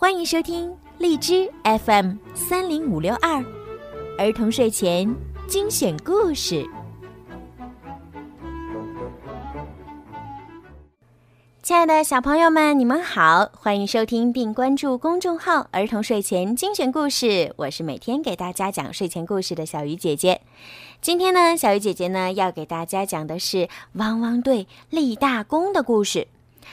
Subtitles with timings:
[0.00, 3.44] 欢迎收听荔枝 FM 三零五六二
[4.16, 5.12] 儿童睡前
[5.48, 6.64] 精选故事。
[11.64, 17.52] 亲爱的小朋友们，你们好，欢迎收听并关注公众号“儿童睡前精选故事”。
[17.58, 20.40] 我是每天给大家讲睡前故事的小鱼姐姐。
[21.00, 26.28] 今天呢，小鱼姐姐呢要给大家讲的是《汪汪队立大功》的故事。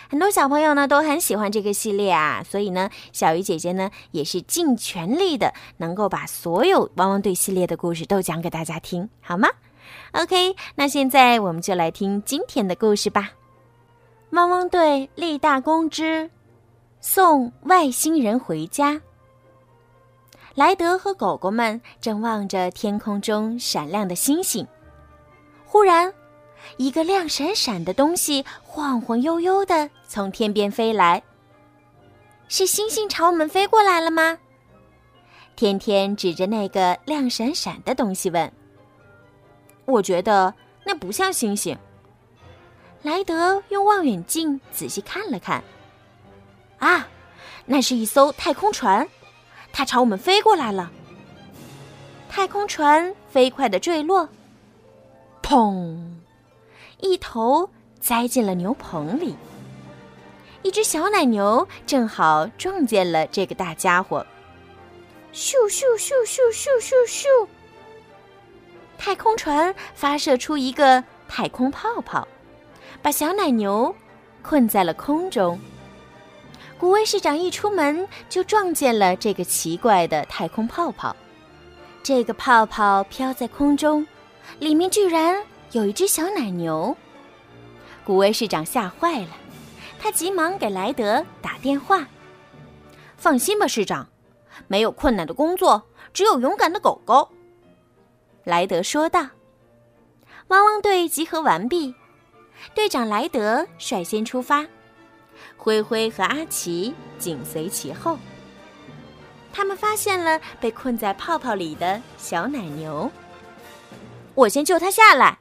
[0.09, 9.49] 很多小朋友呢都很喜欢这个系列啊，所以呢，小鱼姐姐呢也是尽全力的，能够把所有汪汪队系列的故事都讲给大家听，好吗
[10.13, 13.31] ？OK，那现在我们就来听今天的故事吧。
[14.31, 16.29] 汪汪队立大功之
[16.99, 19.01] 送外星人回家。
[20.55, 24.65] 莱德和狗狗们正望着天空中闪亮的星星，
[25.65, 26.13] 忽然。
[26.77, 31.21] 一个亮闪闪的东西晃晃悠悠的从天边飞来。
[32.47, 34.37] 是星星朝我们飞过来了吗？
[35.55, 38.51] 天天指着那个亮闪闪的东西问。
[39.85, 41.77] 我觉得那不像星星。
[43.03, 45.63] 莱德用望远镜仔细看了看。
[46.79, 47.07] 啊，
[47.65, 49.07] 那是一艘太空船，
[49.71, 50.91] 它朝我们飞过来了。
[52.29, 54.27] 太空船飞快的坠落，
[55.41, 56.14] 砰！
[57.05, 59.35] 一头栽进了牛棚里，
[60.63, 64.25] 一只小奶牛正好撞见了这个大家伙。
[65.33, 67.47] 咻咻咻咻咻咻咻！
[68.97, 72.27] 太空船发射出一个太空泡泡，
[73.01, 73.93] 把小奶牛
[74.41, 75.59] 困在了空中。
[76.79, 81.15] 古威市长一出门就撞见了这个奇怪的太空泡泡。
[82.01, 84.05] 这个泡泡飘在空中，
[84.59, 85.41] 里面居然……
[85.75, 86.95] 有一只小奶牛，
[88.05, 89.27] 古威市长吓坏了，
[89.99, 92.07] 他急忙给莱德打电话。
[93.17, 94.07] 放心吧，市长，
[94.69, 97.29] 没有困难的工作，只有勇敢的狗狗。
[98.45, 99.27] 莱德说道。
[100.47, 101.93] 汪汪队集合完毕，
[102.73, 104.65] 队长莱德率先出发，
[105.57, 108.17] 灰灰和阿奇紧随其后。
[109.51, 113.11] 他们发现了被困在泡泡里的小奶牛，
[114.35, 115.37] 我先救它下来。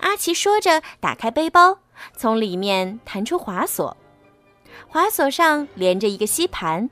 [0.00, 1.78] 阿奇说着，打开背包，
[2.16, 3.96] 从里面弹出滑索，
[4.88, 6.88] 滑索上连着一个吸盘，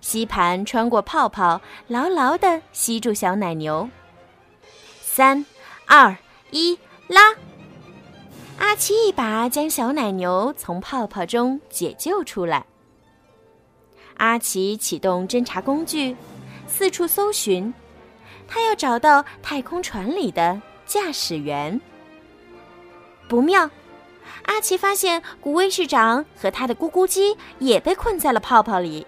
[0.00, 3.88] 吸盘穿过泡泡，牢牢地吸住小奶牛。
[5.00, 5.44] 三、
[5.86, 6.16] 二、
[6.50, 6.78] 一，
[7.08, 7.34] 拉！
[8.58, 12.64] 阿奇一把将小奶牛从泡泡中解救出来。
[14.18, 16.16] 阿奇启动侦察工具，
[16.68, 17.74] 四处搜寻，
[18.46, 21.80] 他要找到太空船里的驾驶员。
[23.32, 23.70] 不妙！
[24.44, 29.06] 阿奇发现古威市长和他的咕咕鸡也被困在了泡泡里。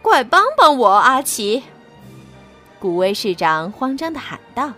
[0.00, 1.64] 快帮帮我，阿奇！
[2.78, 4.72] 古威市长慌张的喊道：“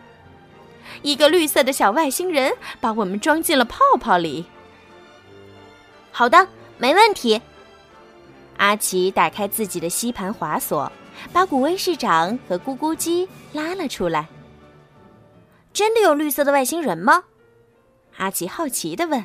[1.03, 4.47] 一个绿色的小外星人把我们装进了泡泡里。”
[6.10, 7.38] 好的，没问题。
[8.56, 10.91] 阿奇打开自己的吸盘滑索，
[11.34, 14.26] 把古威市长和咕咕鸡拉了出来。
[15.75, 17.25] 真的有绿色的外星人吗？
[18.16, 19.24] 阿奇好奇地问：“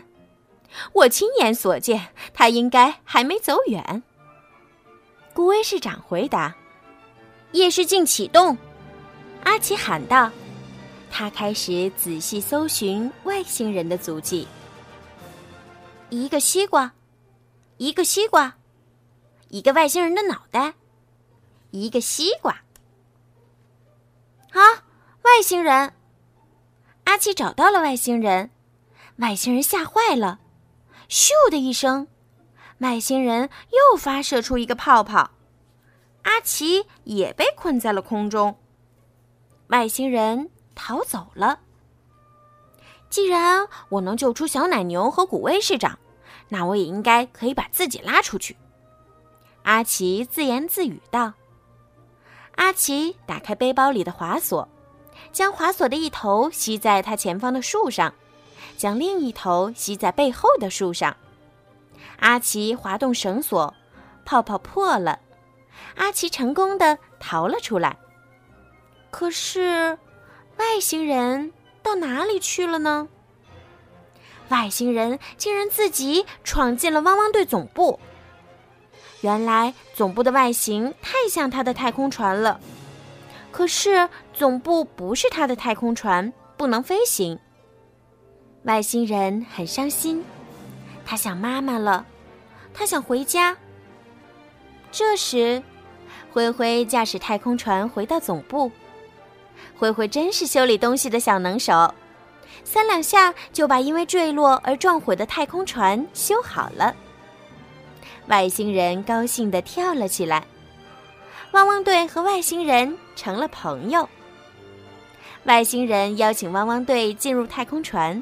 [0.93, 4.03] 我亲眼所见，他应该还没走远。”
[5.33, 6.55] 顾威市长回答
[7.51, 8.57] ：“夜视镜启动。”
[9.43, 10.31] 阿奇喊道
[11.11, 14.47] ：“他开始仔细搜寻外星人的足迹。
[16.09, 16.93] 一个西瓜，
[17.77, 18.55] 一个西瓜，
[19.49, 20.73] 一个外星人的脑袋，
[21.71, 22.53] 一个西瓜。
[24.51, 24.59] 啊，
[25.21, 25.93] 外星人！”
[27.05, 28.49] 阿奇找到了外星人。
[29.17, 30.39] 外星人吓坏了，
[31.09, 32.07] 咻的一声，
[32.79, 35.31] 外星人又发射出一个泡泡，
[36.21, 38.55] 阿奇也被困在了空中。
[39.67, 41.59] 外星人逃走了。
[43.09, 45.97] 既然我能救出小奶牛和古威市长，
[46.49, 48.55] 那我也应该可以把自己拉出去。
[49.63, 51.33] 阿奇自言自语道。
[52.55, 54.69] 阿奇打开背包里的滑索，
[55.31, 58.13] 将滑索的一头吸在他前方的树上。
[58.75, 61.15] 将另一头吸在背后的树上，
[62.19, 63.73] 阿奇滑动绳索，
[64.25, 65.19] 泡泡破了，
[65.95, 67.97] 阿奇成功的逃了出来。
[69.09, 69.97] 可是，
[70.57, 73.07] 外星人到哪里去了呢？
[74.49, 77.99] 外星人竟然自己闯进了汪汪队总部。
[79.21, 82.59] 原来总部的外形太像他的太空船了，
[83.51, 87.39] 可是总部不是他的太空船，不能飞行。
[88.67, 90.21] 外星人很伤心，
[91.05, 92.05] 他想妈妈了，
[92.73, 93.55] 他想回家。
[94.91, 95.63] 这时，
[96.33, 98.69] 灰灰驾驶太空船回到总部。
[99.77, 101.93] 灰灰真是修理东西的小能手，
[102.65, 106.93] 三两下就把因为坠落而撞毁的太空船修好了。
[108.27, 110.45] 外星人高兴地跳了起来，
[111.53, 114.09] 汪汪队和外星人成了朋友。
[115.45, 118.21] 外星人邀请汪汪队进入太空船，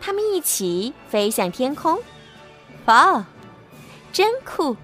[0.00, 1.98] 他们一起飞向天空。
[2.86, 3.24] 哇，
[4.12, 4.76] 真酷！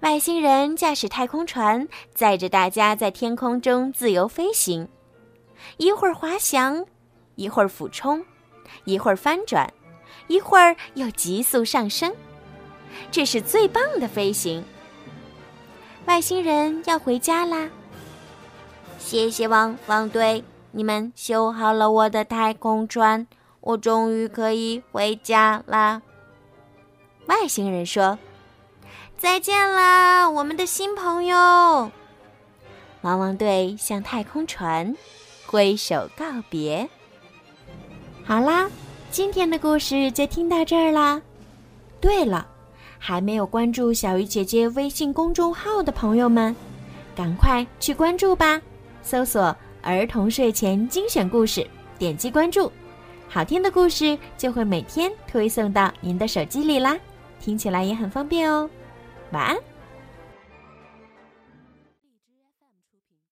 [0.00, 4.88] 外星人驾驶太空船，载着大家在天空中自由飞行，
[5.76, 6.86] 一会儿滑翔，
[7.34, 8.24] 一会儿俯冲，
[8.84, 9.72] 一会儿翻转，
[10.28, 12.14] 一会儿又急速上升。
[13.10, 14.64] 这是最棒的飞行。
[16.06, 17.68] 外星人要回家啦！
[18.98, 23.26] 谢谢汪汪队，你们修好了我的太空船，
[23.60, 26.02] 我终于可以回家啦。
[27.26, 28.18] 外星人说
[29.18, 31.36] ：“再见啦，我们的新朋友。”
[33.02, 34.96] 汪汪队向太空船
[35.46, 36.88] 挥手告别。
[38.24, 38.68] 好啦，
[39.10, 41.20] 今天的故事就听到这儿啦。
[42.00, 42.46] 对了。
[43.00, 46.54] 还没有关注小鱼姐姐微信公众号的朋友们，
[47.14, 48.60] 赶快去关注吧！
[49.04, 51.64] 搜索“儿童睡前精选故事”，
[51.96, 52.72] 点击关注，
[53.30, 56.98] 好听的故事就会每天推送到您的手机里啦，
[57.38, 58.68] 听起来也很方便哦。
[59.32, 59.56] 晚安。